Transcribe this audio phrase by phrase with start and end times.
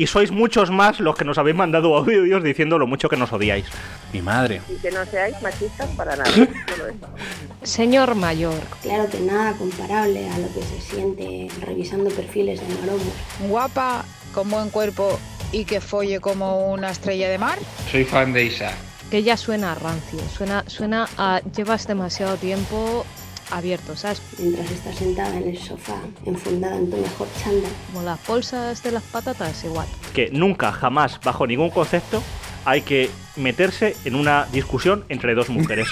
[0.00, 3.30] Y sois muchos más los que nos habéis mandado audios diciendo lo mucho que nos
[3.34, 3.66] odiáis.
[4.14, 4.62] Mi madre.
[4.70, 6.30] Y que no seáis machistas para nada.
[7.62, 13.12] Señor mayor, Claro que nada comparable a lo que se siente revisando perfiles de maromos.
[13.46, 15.20] guapa, con buen cuerpo
[15.52, 17.58] y que folle como una estrella de mar.
[17.90, 18.76] Soy fan de Isaac.
[19.10, 23.04] que ya suena a rancio, suena, suena a llevas demasiado tiempo
[23.50, 24.22] abierto, ¿sabes?
[24.38, 27.72] Mientras estás sentada en el sofá, enfundada en tu mejor chándal.
[27.92, 29.86] Como las bolsas de las patatas, igual.
[30.14, 32.22] Que nunca, jamás, bajo ningún concepto,
[32.64, 35.88] hay que meterse en una discusión entre dos mujeres.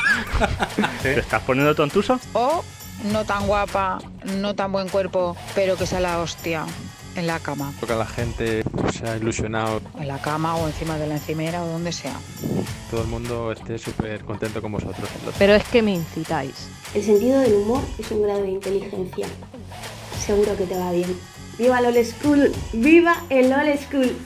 [1.03, 2.21] ¿Te estás poniendo tontuso?
[2.33, 2.65] O
[3.13, 3.99] no tan guapa,
[4.37, 6.65] no tan buen cuerpo, pero que sea la hostia
[7.17, 7.73] en la cama.
[7.81, 11.63] Creo que la gente se ha ilusionado, En la cama o encima de la encimera
[11.65, 12.15] o donde sea.
[12.91, 15.09] todo el mundo esté súper contento con vosotros.
[15.39, 16.69] Pero es que me incitáis.
[16.95, 19.27] El sentido del humor es un grado de inteligencia.
[20.25, 21.19] Seguro que te va bien.
[21.59, 22.53] ¡Viva el old school!
[22.73, 24.17] ¡Viva el old school!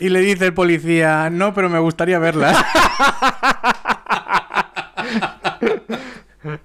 [0.00, 2.54] Y le dice el policía, no, pero me gustaría verla.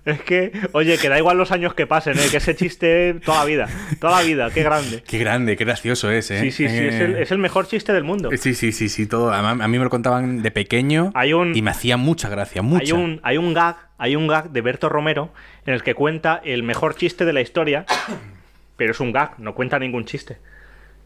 [0.05, 2.23] Es que, oye, que da igual los años que pasen, ¿eh?
[2.29, 3.69] que ese chiste toda la vida,
[4.01, 5.01] toda la vida, qué grande.
[5.07, 6.41] qué grande, qué gracioso es, ¿eh?
[6.41, 8.29] Sí, sí, sí, es el, Eh, es el mejor chiste del mundo.
[8.35, 9.31] Sí, sí, sí, sí, todo.
[9.31, 12.61] A, a mí me lo contaban de pequeño Hay un, y me hacía mucha gracia,
[12.61, 12.83] mucha.
[12.83, 15.31] hay un, hay un gag, hay un gag de Berto Romero
[15.65, 17.85] en el que cuenta el mejor chiste de la historia,
[18.75, 20.37] pero es un gag, no cuenta ningún chiste.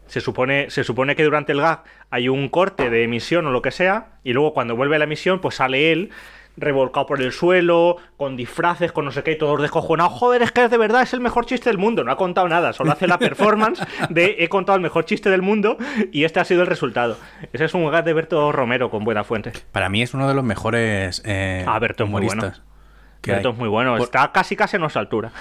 [0.08, 3.62] Se supone, se supone que durante el gag hay un corte de emisión o lo
[3.62, 6.10] que sea, y luego cuando vuelve a la emisión, pues sale él
[6.58, 10.12] revolcado por el suelo, con disfraces, con no sé qué, y todos descojonados.
[10.14, 12.04] Joder, es que de verdad es el mejor chiste del mundo.
[12.04, 15.42] No ha contado nada, solo hace la performance de he contado el mejor chiste del
[15.42, 15.76] mundo
[16.12, 17.16] y este ha sido el resultado.
[17.52, 19.52] Ese es un gag de Berto Romero con buena fuente.
[19.72, 22.26] Para mí es uno de los mejores eh, Ah, Berto es muy
[23.20, 25.32] que Berto es muy bueno, Por- está casi casi a nuestra altura.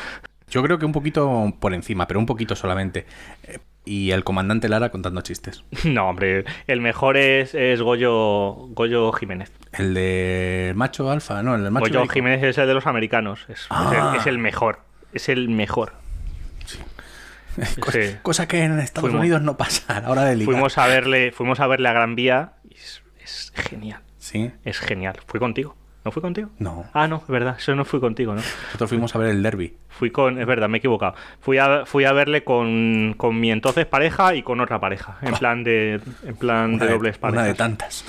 [0.49, 3.05] Yo creo que un poquito por encima, pero un poquito solamente.
[3.43, 5.63] Eh, Y el comandante Lara contando chistes.
[5.85, 9.51] No, hombre, el mejor es, es Goyo, Goyo Jiménez.
[9.71, 12.07] El de macho alfa, no, el del macho Goyo.
[12.07, 13.45] Jiménez es el de los americanos.
[13.47, 14.11] Es, es Ah.
[14.13, 14.79] el, es el mejor.
[15.13, 15.93] Es el mejor.
[17.79, 18.15] Cosa, Sí.
[18.21, 20.53] cosa que en Estados Fuimos- Unidos no pasa a la hora de ligar.
[20.53, 24.01] Fuimos a verle, fuimos a verle a Gran Vía y es, es genial.
[24.17, 25.15] Sí, Es genial.
[25.25, 25.76] Fui contigo.
[26.07, 26.49] ¿No fui contigo?
[26.59, 26.85] no.
[26.93, 27.57] Ah, no, es verdad.
[27.59, 28.39] Eso no fui contigo, ¿no?
[28.67, 29.75] Nosotros fuimos a ver el derby.
[29.89, 30.39] Fui con.
[30.39, 31.15] Es verdad, me he equivocado.
[31.41, 35.17] Fui a, fui a verle con, con mi entonces pareja y con otra pareja.
[35.21, 35.99] En plan de.
[36.23, 37.41] En plan Una de de, dobles parejas.
[37.43, 38.05] una de tantas.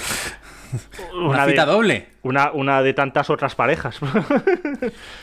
[1.12, 2.08] Una Una de- cita doble.
[2.22, 3.98] Una, una de tantas otras parejas.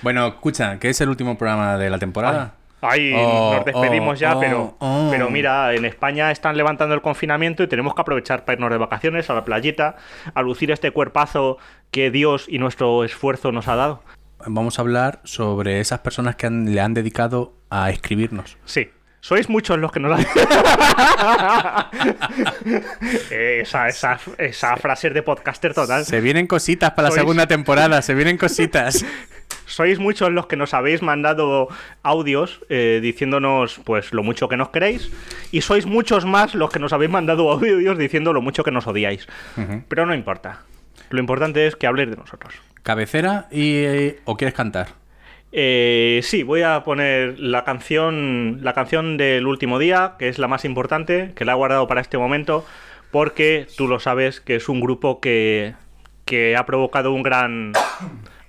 [0.02, 2.56] Bueno, escucha, que es el último programa de la temporada.
[2.90, 5.08] Ahí Oh, nos despedimos oh, ya, oh, pero, oh.
[5.12, 8.78] pero mira, en España están levantando el confinamiento y tenemos que aprovechar para irnos de
[8.78, 9.96] vacaciones a la playita,
[10.34, 11.58] a lucir este cuerpazo
[11.92, 14.04] que Dios y nuestro esfuerzo nos ha dado.
[14.46, 18.58] Vamos a hablar sobre esas personas que han- le han dedicado a escribirnos.
[18.66, 18.90] Sí.
[19.22, 20.20] Sois muchos los que nos
[23.32, 26.06] Eh, esa, esa, esa frase de podcaster total.
[26.06, 29.04] Se vienen cositas para la Sois- segunda temporada, se vienen cositas.
[29.76, 31.68] Sois muchos los que nos habéis mandado
[32.02, 35.12] audios eh, diciéndonos pues lo mucho que nos queréis
[35.52, 38.88] y sois muchos más los que nos habéis mandado audios diciendo lo mucho que nos
[38.88, 39.28] odiáis.
[39.90, 40.62] Pero no importa.
[41.10, 42.54] Lo importante es que habléis de nosotros.
[42.84, 44.94] Cabecera y eh, o quieres cantar.
[45.52, 50.48] Eh, sí, voy a poner la canción, la canción del último día, que es la
[50.48, 52.66] más importante, que la he guardado para este momento,
[53.12, 55.74] porque tú lo sabes que es un grupo que,
[56.24, 57.74] que ha provocado un gran,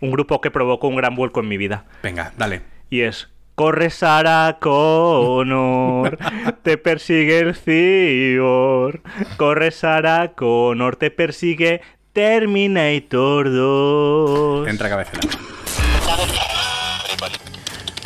[0.07, 1.85] un grupo que provocó un gran vuelco en mi vida.
[2.03, 2.63] Venga, dale.
[2.89, 6.19] Y es Corre Sarah Connor,
[6.63, 9.01] te persigue el Cibor.
[9.37, 11.81] Corre Sarah Connor, te persigue
[12.13, 14.69] Terminator 2.
[14.69, 15.21] Entra cabecera.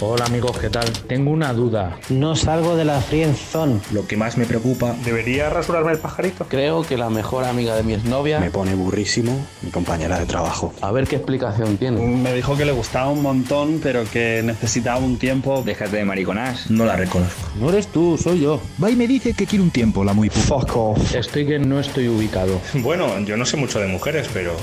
[0.02, 0.90] Hola amigos, ¿qué tal?
[1.08, 1.98] Tengo una duda.
[2.08, 3.80] No salgo de la friendzone.
[3.92, 6.46] Lo que más me preocupa ¿Debería rasurarme el pajarito?
[6.48, 8.40] Creo que la mejor amiga de mi exnovia...
[8.40, 10.72] Me pone burrísimo mi compañera de trabajo.
[10.80, 12.00] A ver qué explicación tiene.
[12.00, 15.62] Me dijo que le gustaba un montón, pero que necesitaba un tiempo.
[15.66, 16.70] Déjate de mariconas.
[16.70, 17.50] No la reconozco.
[17.60, 18.58] No eres tú, soy yo.
[18.82, 20.46] Va y me dice que quiere un tiempo, la muy puta.
[20.46, 21.14] Fuck off.
[21.14, 22.58] Estoy que no estoy ubicado.
[22.72, 24.54] Bueno, yo no sé mucho de mujeres, pero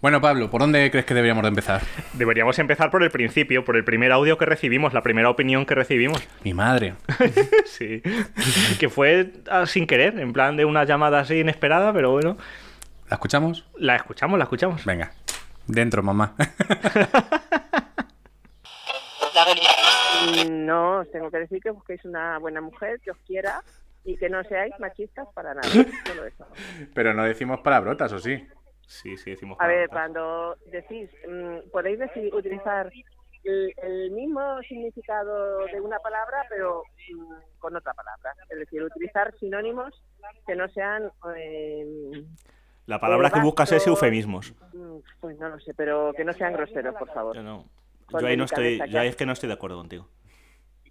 [0.00, 1.82] Bueno, Pablo, ¿por dónde crees que deberíamos de empezar?
[2.12, 5.74] deberíamos empezar por el principio, por el primer audio que recibimos, la primera opinión que
[5.74, 6.26] recibimos.
[6.44, 6.94] Mi madre.
[7.66, 8.02] Sí.
[8.80, 12.36] que fue ah, sin querer, en plan de una llamada así inesperada, pero bueno,
[13.08, 13.66] ¿La escuchamos?
[13.76, 14.84] la escuchamos, la escuchamos.
[14.84, 15.12] Venga.
[15.66, 16.34] Dentro, mamá.
[20.50, 23.62] No, os tengo que decir que busquéis una buena mujer que os quiera
[24.04, 25.68] y que no seáis machistas para nada.
[26.06, 26.46] Solo eso.
[26.94, 28.44] Pero no decimos palabrotas, ¿o sí?
[28.88, 29.58] Sí, sí, decimos.
[29.60, 32.90] A ver, cuando decís, mm, podéis decir, utilizar
[33.44, 36.82] el, el mismo significado de una palabra, pero
[37.14, 38.32] mm, con otra palabra.
[38.48, 39.92] Es decir, utilizar sinónimos
[40.46, 41.12] que no sean...
[41.36, 42.24] eh,
[42.86, 44.54] La palabra que buscas es eufemismos.
[44.72, 47.36] mm, Pues no lo sé, pero que no sean groseros, por favor.
[47.36, 47.66] Yo no.
[48.10, 50.08] Yo ahí no estoy, yo ahí es que no estoy de acuerdo contigo.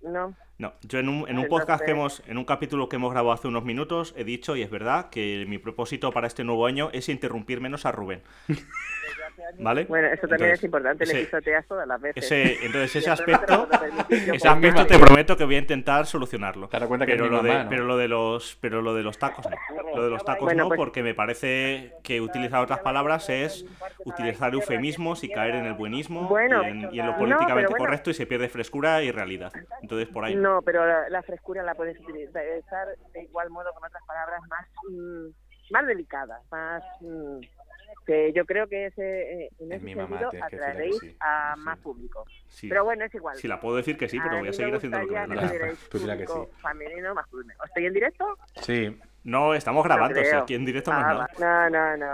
[0.04, 0.36] No.
[0.60, 3.12] No, yo en un, en un Entonces- podcast que hemos, en un capítulo que hemos
[3.12, 6.66] grabado hace unos minutos, he dicho, y es verdad, que mi propósito para este nuevo
[6.66, 8.24] año es interrumpir menos a Rubén.
[9.60, 9.86] ¿Vale?
[9.86, 12.24] Bueno, eso también Entonces, es importante, le pisoteas todas las veces.
[12.24, 13.68] Ese, entonces ese no aspecto,
[14.10, 16.68] ese aspecto te prometo que voy a intentar solucionarlo.
[16.68, 17.70] Te das cuenta que pero lo de, ¿no?
[17.70, 19.56] pero lo de los, pero lo de los tacos no.
[19.96, 23.66] Lo de los tacos Bueno, no, pues- porque me parece que utilizar otras palabras es
[24.06, 27.70] utilizar eufemismos y caer en el buenismo Bueno, y, en, y en lo no, políticamente
[27.70, 27.86] bueno.
[27.86, 29.52] correcto y se pierde frescura y realidad.
[29.82, 30.36] Entonces por ahí.
[30.36, 34.68] No, pero la, la frescura la puedes utilizar de igual modo con otras palabras más
[34.90, 35.28] mm,
[35.70, 37.40] más delicadas, más mm,
[38.06, 40.66] que yo creo que ese, eh, en Es ese mi mamá, sentido tienes que decirle
[40.66, 41.62] que atraeréis sí, a sí.
[41.62, 42.26] más público.
[42.48, 42.68] Sí.
[42.70, 43.38] Pero bueno, es igual.
[43.38, 45.20] Sí, la puedo decir que sí, pero A voy a seguir haciendo lo que me
[45.20, 45.60] la gustaría
[46.08, 46.18] gana.
[46.18, 46.40] que sí.
[46.62, 47.54] femenino masculino.
[47.66, 48.38] ¿Estoy en directo?
[48.62, 48.98] Sí.
[49.24, 51.28] No, estamos grabando, No si aquí en directo no es Ah, nada.
[51.40, 51.70] va.
[51.70, 52.14] No, no,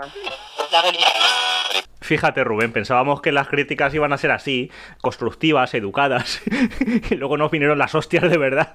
[2.00, 6.42] Fíjate, Rubén, pensábamos que las críticas iban a ser así, constructivas, educadas,
[7.10, 8.74] y luego nos vinieron las hostias de verdad.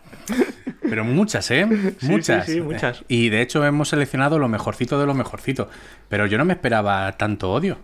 [0.90, 1.68] Pero muchas, ¿eh?
[2.00, 2.46] Sí, muchas.
[2.46, 3.04] sí, sí, muchas.
[3.08, 5.70] Y de hecho hemos seleccionado lo mejorcito de lo mejorcito.
[6.08, 7.78] Pero yo no me esperaba tanto odio.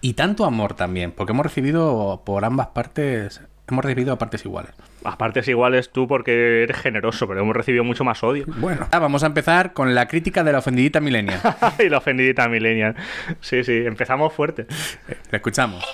[0.00, 4.72] Y tanto amor también, porque hemos recibido por ambas partes, hemos recibido a partes iguales.
[5.04, 8.44] A partes iguales tú porque eres generoso, pero hemos recibido mucho más odio.
[8.58, 11.40] Bueno, ah, vamos a empezar con la crítica de la ofendidita milenia.
[11.78, 12.94] y la ofendidita millennial.
[13.40, 14.66] Sí, sí, empezamos fuerte.
[15.30, 15.84] La escuchamos.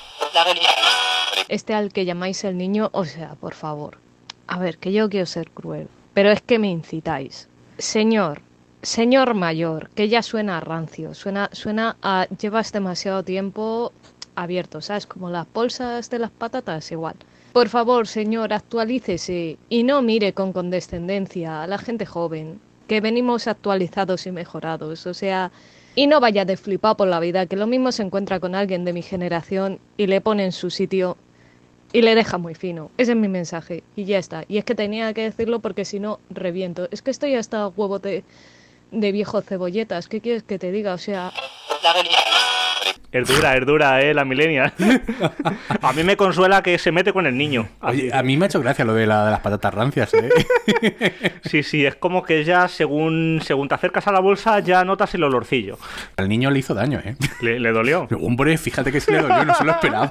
[1.49, 3.99] Este al que llamáis el niño, o sea, por favor.
[4.47, 7.49] A ver, que yo quiero ser cruel, pero es que me incitáis.
[7.79, 8.43] Señor,
[8.83, 13.93] señor mayor, que ya suena a rancio, suena, suena a llevas demasiado tiempo
[14.35, 15.07] abierto, ¿sabes?
[15.07, 17.17] Como las bolsas de las patatas, igual.
[17.53, 23.47] Por favor, señor, actualícese y no mire con condescendencia a la gente joven, que venimos
[23.47, 25.53] actualizados y mejorados, o sea,
[25.95, 28.85] y no vaya de flipado por la vida, que lo mismo se encuentra con alguien
[28.85, 31.19] de mi generación y le pone en su sitio
[31.93, 32.91] y le deja muy fino.
[32.97, 34.45] Ese es mi mensaje y ya está.
[34.49, 36.89] Y es que tenía que decirlo porque si no, reviento.
[36.91, 38.25] Es que estoy hasta huevo de,
[38.91, 40.09] de viejo cebolletas.
[40.09, 40.95] ¿Qué quieres que te diga?
[40.95, 41.33] O sea,
[43.13, 44.73] Es dura, es dura, eh, la millennial.
[45.83, 47.69] a mí me consuela que se mete con el niño.
[47.83, 50.31] Oye, a mí me ha hecho gracia lo de, la, de las patatas rancias, ¿eh?
[51.45, 55.15] Sí, sí, es como que ya según, según te acercas a la bolsa ya notas
[55.15, 55.77] el olorcillo.
[56.17, 57.17] Al niño le hizo daño, ¿eh?
[57.43, 58.09] Le, le dolió.
[58.21, 60.11] Hombre, fíjate que sí le dolió, no se lo esperaba.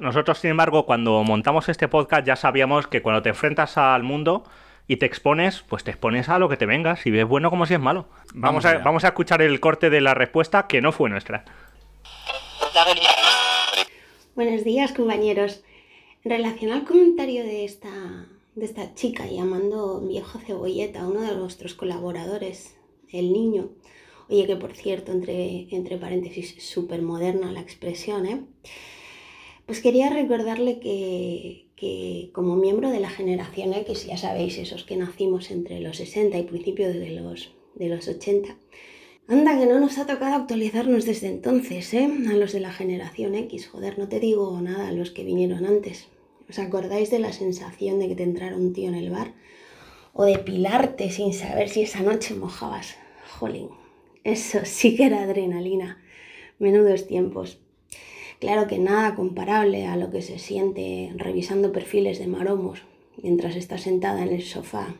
[0.00, 4.44] Nosotros, sin embargo, cuando montamos este podcast ya sabíamos que cuando te enfrentas al mundo
[4.90, 7.64] y te expones, pues te expones a lo que te venga, si es bueno como
[7.64, 8.08] si es malo.
[8.34, 11.44] Vamos, Vamos a, vamos a escuchar el corte de la respuesta que no fue nuestra.
[14.34, 15.62] Buenos días, compañeros.
[16.24, 18.26] En relación al comentario de esta,
[18.56, 22.76] de esta chica llamando viejo cebolleta a uno de nuestros colaboradores,
[23.12, 23.68] el niño,
[24.28, 28.42] oye, que por cierto, entre, entre paréntesis, súper moderna la expresión, ¿eh?
[29.70, 34.96] Pues quería recordarle que, que como miembro de la generación X, ya sabéis, esos que
[34.96, 38.56] nacimos entre los 60 y principios de los, de los 80,
[39.28, 42.10] Anda, que no nos ha tocado actualizarnos desde entonces, ¿eh?
[42.30, 45.64] A los de la generación X, joder, no te digo nada a los que vinieron
[45.64, 46.08] antes.
[46.48, 49.34] ¿Os acordáis de la sensación de que te entrara un tío en el bar?
[50.14, 52.96] O de pilarte sin saber si esa noche mojabas.
[53.38, 53.68] Jolín,
[54.24, 56.02] eso sí que era adrenalina.
[56.58, 57.60] Menudos tiempos.
[58.40, 62.82] Claro que nada comparable a lo que se siente revisando perfiles de maromos
[63.22, 64.94] mientras estás sentada en el sofá,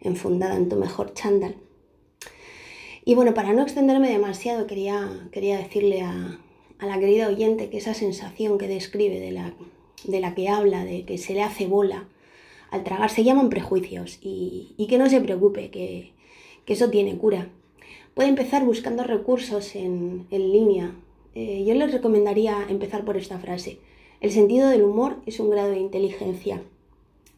[0.00, 1.56] enfundada en tu mejor chándal.
[3.06, 6.38] Y bueno, para no extenderme demasiado, quería, quería decirle a,
[6.80, 9.54] la querida oyente que esa sensación que describe, de la,
[10.04, 12.06] de la que habla, de que se le hace bola
[12.70, 16.12] al tragar, se llaman prejuicios y, y que no se preocupe, que,
[16.66, 17.48] que eso tiene cura.
[18.12, 20.94] Puede empezar buscando recursos en, en línea.
[21.34, 23.80] Eh, yo les recomendaría empezar por esta frase.
[24.20, 26.62] El sentido del humor es un grado de inteligencia.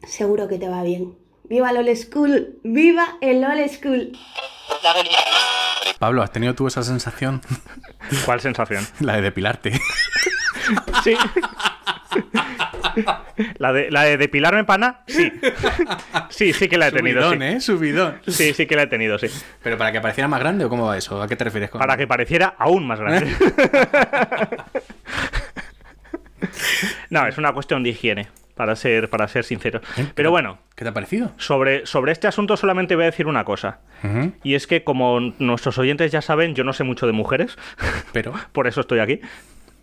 [0.07, 1.15] Seguro que te va bien.
[1.43, 2.59] ¡Viva el old school!
[2.63, 4.17] ¡Viva el old school!
[5.99, 7.41] Pablo, ¿has tenido tú esa sensación?
[8.25, 8.87] ¿Cuál sensación?
[8.99, 9.73] La de depilarte.
[11.03, 11.15] Sí.
[13.57, 15.31] La de, la de depilarme pana, sí.
[16.29, 17.21] Sí, sí que la he tenido.
[17.21, 17.45] Subidón, sí.
[17.55, 17.59] ¿eh?
[17.61, 18.21] Subidón.
[18.27, 19.27] Sí, sí que la he tenido, sí.
[19.63, 21.21] ¿Pero para que pareciera más grande o cómo va eso?
[21.21, 23.31] ¿A qué te refieres con Para que pareciera aún más grande.
[27.09, 29.81] No, es una cuestión de higiene, para ser, para ser sincero.
[30.15, 31.31] Pero bueno, ¿Qué te ha parecido?
[31.37, 33.79] sobre, sobre este asunto solamente voy a decir una cosa.
[34.43, 37.57] Y es que, como nuestros oyentes ya saben, yo no sé mucho de mujeres.
[38.13, 38.33] Pero.
[38.51, 39.21] Por eso estoy aquí.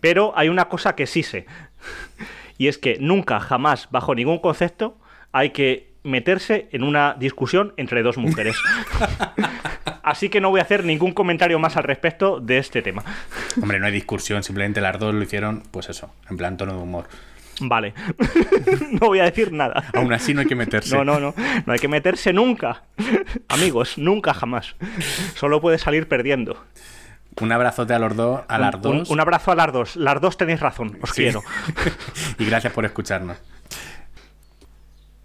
[0.01, 1.45] Pero hay una cosa que sí sé.
[2.59, 4.99] Y es que nunca, jamás, bajo ningún concepto,
[5.31, 8.57] hay que meterse en una discusión entre dos mujeres.
[10.03, 13.03] Así que no voy a hacer ningún comentario más al respecto de este tema.
[13.61, 16.79] Hombre, no hay discusión, simplemente las dos lo hicieron, pues eso, en plan tono de
[16.79, 17.05] humor.
[17.61, 17.93] Vale.
[18.91, 19.85] no voy a decir nada.
[19.93, 20.93] Aún así no hay que meterse.
[20.93, 21.33] No, no, no.
[21.65, 22.83] No hay que meterse nunca.
[23.47, 24.75] Amigos, nunca jamás.
[25.35, 26.61] Solo puede salir perdiendo.
[27.41, 29.09] Un abrazote a los dos, a las Un- dos.
[29.09, 29.95] Un, abrazo a las dos.
[29.95, 30.97] Las dos tenéis razón.
[31.01, 31.23] Os Sí.
[31.23, 31.41] quiero.
[32.37, 33.37] y gracias por escucharnos.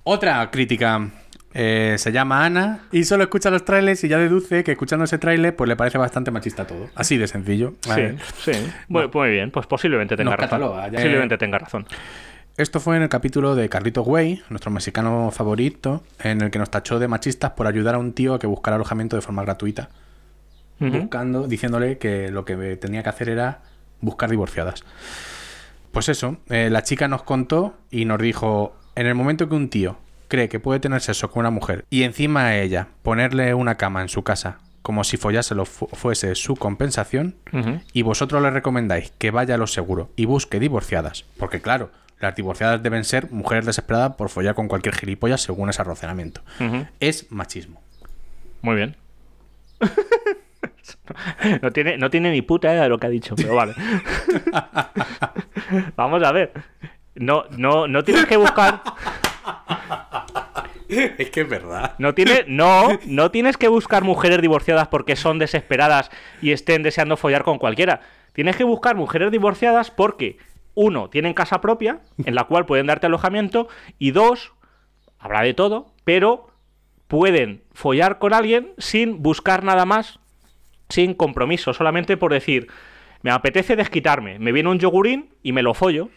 [0.04, 1.08] Otra crítica.
[1.56, 5.18] eh, se llama Ana y solo escucha los trailers y ya deduce que escuchando ese
[5.18, 6.88] trailer pues le parece bastante machista todo.
[6.96, 7.74] Así de sencillo.
[7.80, 8.18] Sí, Vale.
[8.38, 8.52] sí.
[8.88, 9.50] Muy, muy bien.
[9.52, 10.46] Pues posiblemente tenga razón.
[10.48, 11.86] cataloga, ya- Posiblemente tenga razón.
[12.56, 16.70] Esto fue en el capítulo de Carlitos Way, nuestro mexicano favorito, en el que nos
[16.70, 19.88] tachó de machistas por ayudar a un tío a que buscara alojamiento de forma gratuita.
[21.00, 23.60] Buscando, diciéndole que lo que tenía que hacer era
[24.00, 24.84] buscar divorciadas.
[25.92, 29.68] Pues eso, eh, la chica nos contó y nos dijo, en el momento que un
[29.70, 29.96] tío
[30.28, 34.02] cree que puede tener sexo con una mujer y encima a ella ponerle una cama
[34.02, 37.36] en su casa como si folláselo fu- fuese su compensación,
[37.94, 41.90] y vosotros le recomendáis que vaya a lo seguro y busque divorciadas, porque claro,
[42.20, 46.42] las divorciadas deben ser mujeres desesperadas por follar con cualquier gilipollas según ese razonamiento.
[47.00, 47.80] Es machismo.
[48.60, 48.96] Muy bien.
[51.62, 53.74] No tiene, no tiene ni puta idea de lo que ha dicho, pero vale.
[55.96, 56.52] Vamos a ver.
[57.14, 58.82] No, no, no tienes que buscar.
[60.88, 61.94] es que es verdad.
[61.98, 66.10] No, tiene, no, no tienes que buscar mujeres divorciadas porque son desesperadas
[66.42, 68.00] y estén deseando follar con cualquiera.
[68.32, 70.38] Tienes que buscar mujeres divorciadas porque,
[70.74, 74.52] uno, tienen casa propia en la cual pueden darte alojamiento y dos,
[75.18, 76.48] habrá de todo, pero
[77.06, 80.18] pueden follar con alguien sin buscar nada más,
[80.94, 82.68] sin compromiso, solamente por decir,
[83.22, 86.08] me apetece desquitarme, me viene un yogurín y me lo follo.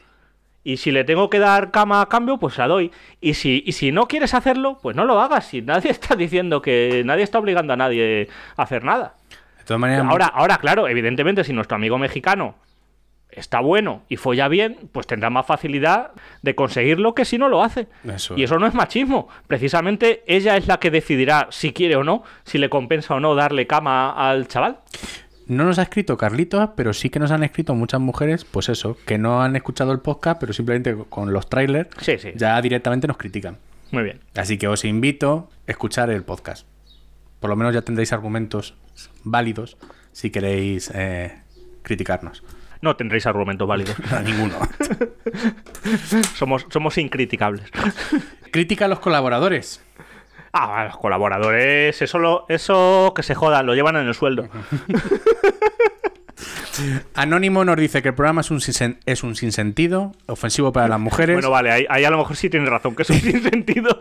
[0.63, 2.91] Y si le tengo que dar cama a cambio, pues la doy.
[3.21, 5.47] Y si, y si no quieres hacerlo, pues no lo hagas.
[5.47, 9.15] Si nadie está diciendo que nadie está obligando a nadie a hacer nada.
[9.57, 12.55] De todas maneras, Ahora, ahora, claro, evidentemente, si nuestro amigo mexicano
[13.37, 17.63] está bueno y folla bien, pues tendrá más facilidad de conseguirlo que si no lo
[17.63, 17.87] hace.
[18.03, 18.49] Eso Y es.
[18.51, 19.27] eso no es machismo.
[19.47, 23.35] Precisamente ella es la que decidirá si quiere o no, si le compensa o no
[23.35, 24.77] darle cama al chaval.
[25.47, 28.97] no nos ha escrito Carlitos, pero sí que nos han escrito muchas mujeres, pues eso,
[29.05, 32.31] que no han escuchado el podcast, pero simplemente con los trailers Sí, sí.
[32.35, 33.57] ya directamente nos critican.
[33.91, 34.19] Muy bien.
[34.35, 36.67] Así que os invito a escuchar el podcast.
[37.39, 38.73] Por lo menos ya tendréis argumentos
[39.23, 39.77] válidos
[40.11, 41.39] si queréis eh,
[41.83, 42.43] criticarnos.
[42.81, 43.95] No tendréis argumentos válidos.
[44.23, 44.55] Ninguno.
[46.35, 47.63] somos, somos incriticables.
[48.51, 49.81] Crítica a los colaboradores.
[50.53, 54.47] Ah, los colaboradores, eso, lo- eso que se jodan, lo llevan en el sueldo.
[57.15, 60.99] Anónimo nos dice que el programa es un, sinsen- es un sinsentido, ofensivo para las
[60.99, 63.99] mujeres Bueno, vale, ahí, ahí a lo mejor sí tienes razón, que es un sinsentido.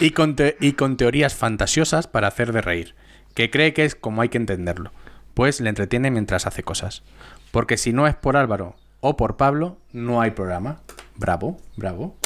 [0.00, 2.94] y, con te- y con teorías fantasiosas para hacer de reír,
[3.34, 4.90] que cree que es como hay que entenderlo,
[5.34, 7.02] pues le entretiene mientras hace cosas.
[7.54, 10.80] Porque si no es por Álvaro o por Pablo, no hay programa.
[11.16, 12.16] Bravo, bravo.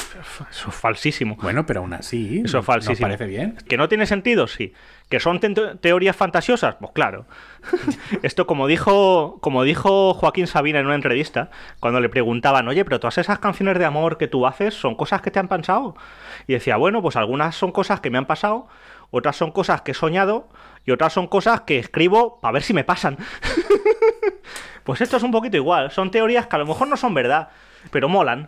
[0.49, 1.37] Eso es falsísimo.
[1.39, 3.07] Bueno, pero aún así, Eso es falsísimo.
[3.07, 3.55] ¿nos parece bien?
[3.67, 4.47] ¿Que no tiene sentido?
[4.47, 4.73] Sí.
[5.07, 6.77] ¿Que son te- teorías fantasiosas?
[6.79, 7.27] Pues claro.
[8.23, 12.99] Esto como dijo, como dijo Joaquín Sabina en una entrevista, cuando le preguntaban, oye, pero
[12.99, 15.95] todas esas canciones de amor que tú haces son cosas que te han pasado.
[16.47, 18.67] Y decía, bueno, pues algunas son cosas que me han pasado,
[19.11, 20.49] otras son cosas que he soñado
[20.85, 23.17] y otras son cosas que escribo para ver si me pasan.
[24.83, 25.91] Pues esto es un poquito igual.
[25.91, 27.49] Son teorías que a lo mejor no son verdad,
[27.91, 28.47] pero molan.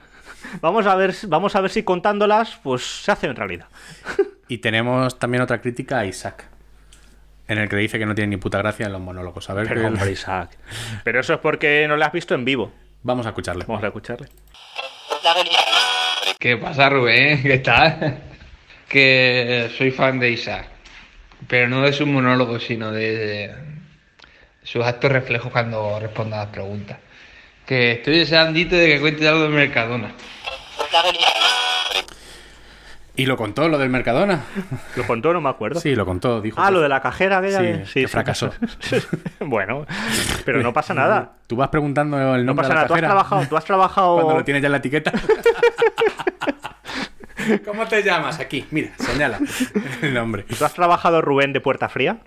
[0.59, 3.67] Vamos a ver, vamos a ver si contándolas, pues se hacen realidad.
[4.47, 6.43] Y tenemos también otra crítica a Isaac,
[7.47, 9.49] en el que dice que no tiene ni puta gracia en los monólogos.
[9.49, 10.57] A ver Pero qué- hombre, Isaac.
[11.05, 12.69] Pero eso es porque no le has visto en vivo.
[13.03, 13.63] Vamos a escucharle.
[13.65, 14.27] Vamos a escucharle.
[16.39, 17.41] ¿Qué pasa, Rubén?
[17.43, 18.19] ¿Qué tal?
[18.87, 20.67] Que soy fan de Isaac,
[21.47, 23.55] pero no de sus monólogos, sino de, de
[24.63, 26.97] sus actos reflejos cuando responde a las preguntas.
[27.65, 30.11] Que estoy deseandito de que cuente algo de Mercadona.
[33.15, 34.41] Y lo contó, lo del Mercadona.
[34.95, 35.33] ¿Lo contó?
[35.33, 35.79] No me acuerdo.
[35.79, 36.41] Sí, lo contó.
[36.41, 37.59] Dijo Ah, que- lo de la cajera aquella.
[37.85, 38.51] Sí, que- que fracasó.
[39.41, 39.85] bueno,
[40.45, 41.33] pero no pasa nada.
[41.45, 42.87] Tú vas preguntando el No nombre pasa de la nada.
[42.87, 44.15] Tú has trabajado, tú has trabajado.
[44.15, 45.11] cuando lo tienes ya en la etiqueta.
[47.65, 48.65] ¿Cómo te llamas aquí?
[48.71, 49.39] Mira, señala
[50.01, 50.43] el nombre.
[50.43, 52.17] ¿Tú has trabajado Rubén de Puerta Fría?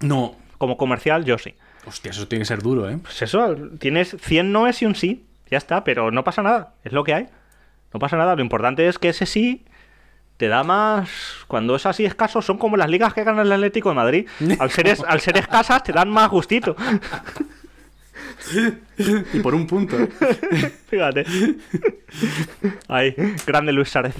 [0.00, 0.36] No.
[0.62, 1.56] Como comercial, yo sí.
[1.86, 2.96] Hostia, eso tiene que ser duro, ¿eh?
[3.02, 5.26] Pues eso, tienes 100 noes y un sí.
[5.50, 6.74] Ya está, pero no pasa nada.
[6.84, 7.26] Es lo que hay.
[7.92, 8.36] No pasa nada.
[8.36, 9.64] Lo importante es que ese sí
[10.36, 11.10] te da más.
[11.48, 14.28] Cuando es así escaso, son como las ligas que gana el Atlético de Madrid.
[14.60, 16.76] Al ser, es- al ser escasas, te dan más gustito.
[19.34, 19.96] y por un punto.
[20.88, 21.24] Fíjate.
[22.86, 24.14] Ahí, grande Luis Suárez.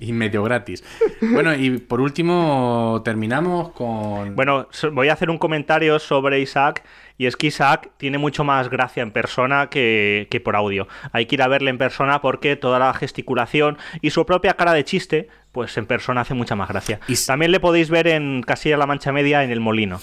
[0.00, 0.84] Y medio gratis.
[1.20, 4.34] Bueno, y por último terminamos con...
[4.34, 6.84] Bueno, voy a hacer un comentario sobre Isaac.
[7.18, 10.86] Y es que Isaac tiene mucho más gracia en persona que, que por audio.
[11.12, 14.74] Hay que ir a verle en persona porque toda la gesticulación y su propia cara
[14.74, 17.00] de chiste, pues en persona hace mucha más gracia.
[17.26, 20.02] También le podéis ver en Casilla-La Mancha Media en El Molino.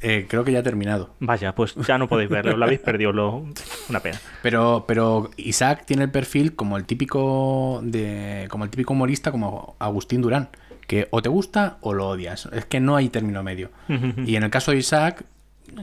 [0.00, 1.10] Eh, creo que ya ha terminado.
[1.20, 3.44] Vaya, pues ya no podéis verlo, lo habéis perdido, lo...
[3.90, 4.18] una pena.
[4.40, 8.46] Pero, pero Isaac tiene el perfil como el típico de.
[8.48, 10.48] como el típico humorista como Agustín Durán.
[10.86, 12.48] Que o te gusta o lo odias.
[12.54, 13.72] Es que no hay término medio.
[14.24, 15.22] Y en el caso de Isaac,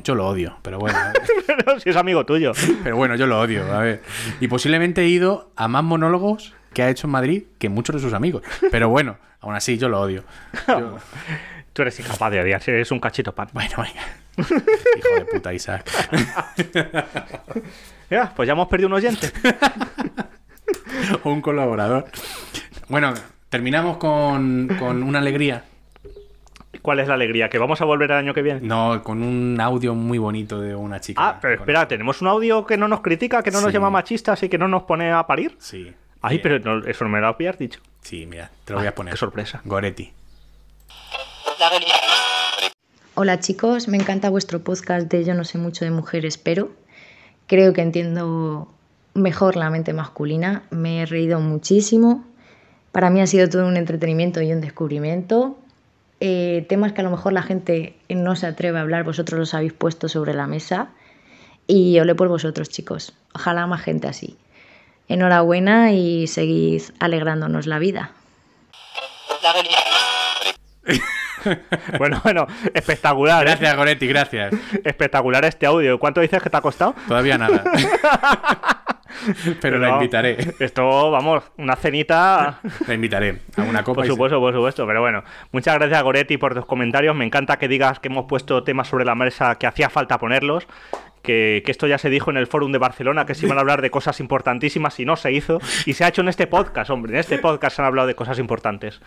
[0.03, 0.97] yo lo odio, pero bueno.
[1.45, 2.53] Pero si es amigo tuyo.
[2.83, 4.01] Pero bueno, yo lo odio, a ver.
[4.39, 8.01] Y posiblemente he ido a más monólogos que ha hecho en Madrid que muchos de
[8.01, 8.43] sus amigos.
[8.71, 10.23] Pero bueno, aún así yo lo odio.
[10.67, 10.97] Yo-
[11.73, 13.47] Tú eres incapaz de odiar, eres un cachito pan.
[13.53, 14.01] Bueno, venga.
[14.37, 15.85] Hijo de puta, Isaac.
[18.09, 19.31] Ya, pues ya hemos perdido un oyente.
[21.23, 22.05] o un colaborador.
[22.89, 23.13] Bueno,
[23.47, 25.63] terminamos con, con una alegría.
[26.81, 27.47] ¿Cuál es la alegría?
[27.49, 28.59] ¿Que vamos a volver el año que viene?
[28.61, 31.21] No, con un audio muy bonito de una chica.
[31.25, 34.41] Ah, pero espera, ¿tenemos un audio que no nos critica, que no nos llama machistas
[34.43, 35.55] y que no nos pone a parir?
[35.59, 35.93] Sí.
[36.21, 37.79] Ay, pero no- eso no me lo habías dicho.
[38.01, 39.13] Sí, mira, te lo voy a poner.
[39.13, 39.61] Qué sorpresa.
[39.65, 40.11] Goretti.
[43.15, 46.71] Hola chicos, me encanta vuestro podcast de Yo no sé mucho de mujeres, pero
[47.47, 48.67] creo que entiendo
[49.13, 50.63] mejor la mente masculina.
[50.71, 52.25] Me he reído muchísimo.
[52.91, 55.57] Para mí ha sido todo un entretenimiento y un descubrimiento.
[56.19, 59.53] Eh, temas que a lo mejor la gente no se atreve a hablar, vosotros los
[59.53, 60.89] habéis puesto sobre la mesa.
[61.67, 63.13] Y olé por vosotros, chicos.
[63.33, 64.37] Ojalá más gente así.
[65.13, 68.11] Enhorabuena y seguid alegrándonos la vida.
[71.97, 73.41] Bueno, bueno, espectacular.
[73.41, 73.49] ¿eh?
[73.49, 74.53] Gracias, Goretti, gracias.
[74.83, 75.97] Espectacular este audio.
[75.97, 76.93] ¿Cuánto dices que te ha costado?
[77.07, 77.63] Todavía nada.
[79.59, 80.37] Pero la invitaré.
[80.59, 82.59] Esto, vamos, una cenita.
[82.87, 83.95] La invitaré a una copa.
[83.95, 84.85] Por se- supuesto, por supuesto.
[84.85, 87.15] Pero bueno, muchas gracias, Goretti, por tus comentarios.
[87.15, 90.67] Me encanta que digas que hemos puesto temas sobre la mesa que hacía falta ponerlos.
[91.21, 93.61] Que, que esto ya se dijo en el Fórum de Barcelona, que se iban a
[93.61, 95.59] hablar de cosas importantísimas y no se hizo.
[95.85, 97.13] Y se ha hecho en este podcast, hombre.
[97.13, 98.99] En este podcast se han hablado de cosas importantes.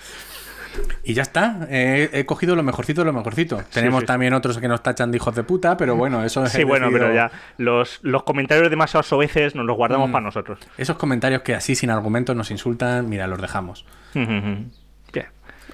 [1.04, 1.68] Y ya está.
[1.70, 3.62] He, he cogido lo mejorcito de lo mejorcito.
[3.72, 4.06] Tenemos sí.
[4.06, 6.50] también otros que nos tachan de hijos de puta, pero bueno, eso es.
[6.52, 7.30] Sí, bueno, pero ya.
[7.58, 10.12] Los, los comentarios demasiado soeces nos los guardamos Mm.
[10.12, 10.58] para nosotros.
[10.76, 13.86] Esos comentarios que así sin argumentos nos insultan, mira, los dejamos.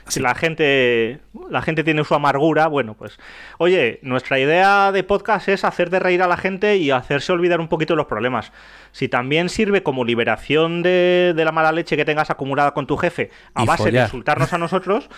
[0.09, 3.19] Si la gente, la gente tiene su amargura, bueno, pues.
[3.59, 7.61] Oye, nuestra idea de podcast es hacer de reír a la gente y hacerse olvidar
[7.61, 8.53] un poquito los problemas.
[8.93, 12.97] Si también sirve como liberación de, de la mala leche que tengas acumulada con tu
[12.97, 15.09] jefe a Y base de insultarnos a nosotros,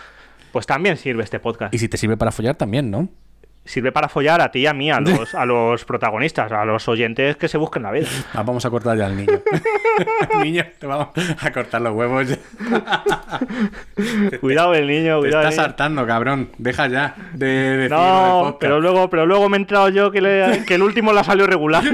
[0.53, 1.73] pues también sirve este podcast.
[1.73, 3.09] Y si te sirve para follar también, ¿no?
[3.65, 6.89] Sirve para follar a ti y a mí, a los, a los protagonistas, a los
[6.89, 8.09] oyentes que se busquen la vida.
[8.35, 9.41] Ah, vamos a cortar ya al niño.
[10.43, 11.09] niño, te vamos
[11.41, 12.27] a cortar los huevos.
[14.41, 15.43] Cuidado el niño, Te cuidado.
[15.45, 16.51] el estás hartando, cabrón.
[16.59, 17.47] Deja ya de
[17.77, 21.13] del No, pero luego, pero luego me he enterado yo que, le- que el último
[21.13, 21.85] la salió regular.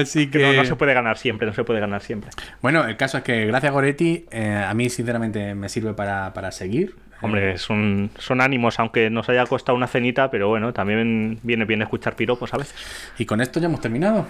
[0.00, 0.56] Así Que no, que...
[0.56, 2.30] no se puede ganar siempre, no se puede ganar siempre.
[2.62, 6.50] Bueno, el caso es que gracias Goretti, eh, a mí sinceramente me sirve para, para
[6.52, 6.94] seguir.
[7.20, 12.14] Hombre, son, ánimos, aunque nos haya costado una cenita, pero bueno, también viene bien escuchar
[12.14, 12.74] piropos a veces.
[13.18, 14.26] Y con esto ya hemos terminado.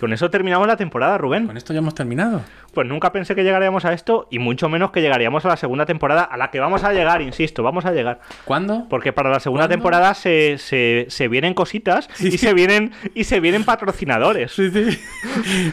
[0.00, 1.46] Con eso terminamos la temporada, Rubén.
[1.46, 2.42] Con esto ya hemos terminado.
[2.74, 5.86] Pues nunca pensé que llegaríamos a esto y mucho menos que llegaríamos a la segunda
[5.86, 8.20] temporada, a la que vamos a llegar, insisto, vamos a llegar.
[8.44, 8.86] ¿Cuándo?
[8.90, 9.74] Porque para la segunda ¿Cuándo?
[9.76, 14.52] temporada se, se, se vienen cositas y se vienen y se vienen patrocinadores.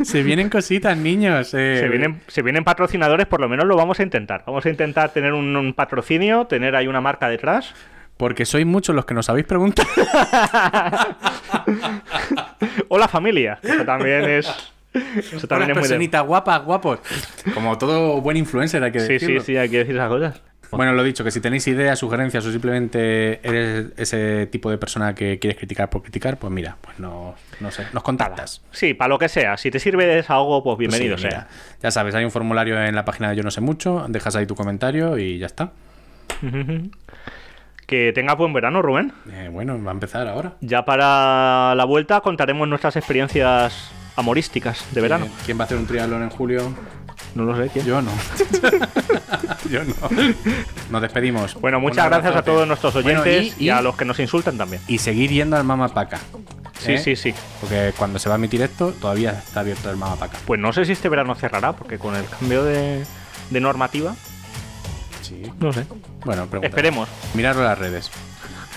[0.04, 1.54] Se vienen cositas, niños.
[1.54, 1.80] eh.
[1.82, 4.44] Se vienen, se vienen patrocinadores, por lo menos lo vamos a intentar.
[4.48, 7.74] Vamos a intentar tener un, un patrocinio, tener ahí una marca detrás.
[8.16, 9.90] Porque sois muchos los que nos habéis preguntado.
[12.94, 14.48] o la familia, que eso también es.
[15.34, 17.00] Eso también Unas es muy de- guapas, guapos.
[17.56, 19.42] Como todo buen influencer hay que Sí, sí, decirlo.
[19.42, 20.40] sí, hay que decir esas cosas.
[20.70, 25.16] Bueno, lo dicho, que si tenéis ideas, sugerencias o simplemente eres ese tipo de persona
[25.16, 28.62] que quieres criticar por criticar, pues mira, pues no, no sé, nos contactas.
[28.72, 29.58] Sí, para lo que sea.
[29.58, 31.48] Si te sirve de desahogo, pues bienvenido Sí, sea.
[31.82, 34.46] Ya sabes, hay un formulario en la página de Yo No Sé Mucho, dejas ahí
[34.46, 35.72] tu comentario y ya está.
[37.86, 39.12] Que tengas buen verano, Rubén.
[39.30, 40.54] Eh, bueno, va a empezar ahora.
[40.62, 45.26] Ya para la vuelta contaremos nuestras experiencias amorísticas de verano.
[45.26, 46.74] Eh, ¿Quién va a hacer un triatlón en julio?
[47.36, 47.86] No lo sé, ¿quién?
[47.86, 48.12] Yo no.
[49.70, 49.94] Yo no.
[50.92, 51.56] Nos despedimos.
[51.60, 54.58] Bueno, muchas gracias a todos nuestros Bueno, oyentes y- y, a los que nos insultan
[54.58, 54.82] también.
[54.88, 56.20] Y seguir yendo al Mama Paca.
[56.80, 57.34] Sí, sí, sí.
[57.62, 60.38] Porque cuando se va a emitir esto, todavía está abierto el Mama Paca.
[60.46, 63.04] Pues no sé si este verano cerrará, porque con el cambio de,
[63.50, 64.16] de normativa.
[65.42, 65.52] Sí.
[65.60, 65.86] No sé.
[66.26, 66.68] Bueno, pregunta.
[66.68, 67.10] Esperemos.
[67.34, 68.12] Miradlo en las redes.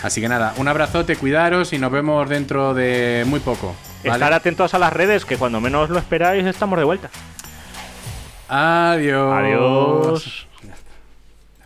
[0.02, 3.74] Así que nada, un abrazote, cuidaros y nos vemos dentro de muy poco.
[4.04, 4.14] ¿vale?
[4.14, 7.10] Estar atentos a las redes, que cuando menos lo esperáis estamos de vuelta.
[8.48, 9.34] Adiós.
[9.34, 10.46] Adiós.